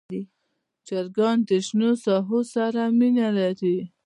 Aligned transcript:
چرګان 0.87 1.37
د 1.49 1.51
شنو 1.67 1.91
ساحو 2.03 2.39
سره 2.53 2.81
مینه 2.97 3.27
لري. 3.37 3.77